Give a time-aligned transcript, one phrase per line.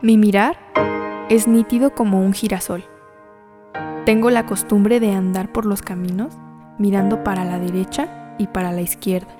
[0.00, 0.56] Mi mirar
[1.28, 2.84] es nítido como un girasol.
[4.04, 6.32] Tengo la costumbre de andar por los caminos
[6.78, 9.34] mirando para la derecha y para la izquierda,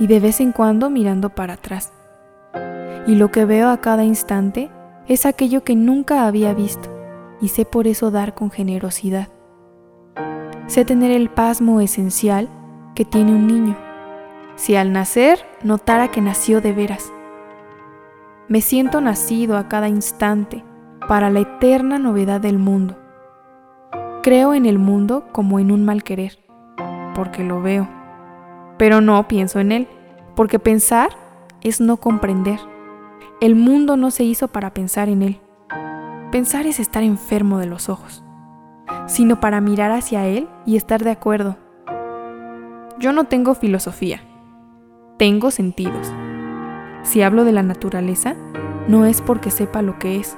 [0.00, 1.92] y de vez en cuando mirando para atrás.
[3.06, 4.68] Y lo que veo a cada instante
[5.06, 6.90] es aquello que nunca había visto,
[7.40, 9.28] y sé por eso dar con generosidad.
[10.66, 12.48] Sé tener el pasmo esencial
[12.96, 13.76] que tiene un niño,
[14.56, 17.12] si al nacer notara que nació de veras
[18.48, 20.64] me siento nacido a cada instante
[21.08, 22.96] para la eterna novedad del mundo.
[24.22, 26.38] Creo en el mundo como en un mal querer,
[27.14, 27.88] porque lo veo.
[28.78, 29.88] Pero no pienso en él,
[30.36, 31.10] porque pensar
[31.60, 32.60] es no comprender.
[33.40, 35.40] El mundo no se hizo para pensar en él.
[36.30, 38.24] Pensar es estar enfermo de los ojos,
[39.06, 41.56] sino para mirar hacia él y estar de acuerdo.
[42.98, 44.20] Yo no tengo filosofía,
[45.18, 46.12] tengo sentidos
[47.06, 48.34] si hablo de la naturaleza,
[48.88, 50.36] no es porque sepa lo que es,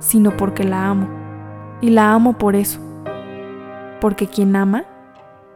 [0.00, 1.08] sino porque la amo.
[1.80, 2.80] Y la amo por eso.
[4.00, 4.84] Porque quien ama,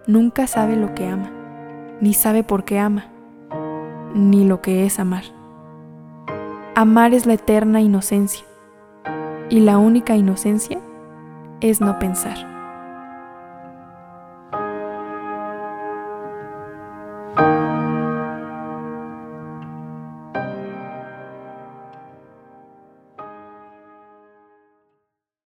[0.06, 1.30] nunca sabe lo que ama,
[2.00, 3.06] ni sabe por qué ama,
[4.14, 5.24] ni lo que es amar.
[6.76, 8.44] Amar es la eterna inocencia,
[9.50, 10.78] y la única inocencia
[11.60, 12.55] es no pensar.